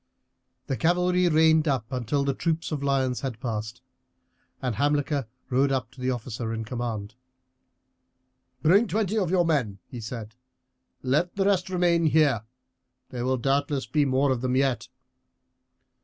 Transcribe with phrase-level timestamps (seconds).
[0.65, 3.83] The cavalry reined up until the troop of lions had passed.
[4.59, 7.13] Hamilcar rode up to the officer in command.
[8.63, 10.33] "Bring twenty of your men," he said;
[11.03, 12.41] "let the rest remain here.
[13.09, 14.87] There will doubtless be more of them yet."